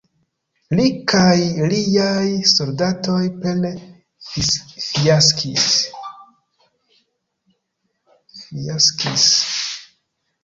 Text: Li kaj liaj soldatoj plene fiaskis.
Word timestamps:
Li 0.77 0.85
kaj 1.11 1.41
liaj 1.73 2.29
soldatoj 2.51 3.17
plene 3.43 3.73
fiaskis. 4.85 5.67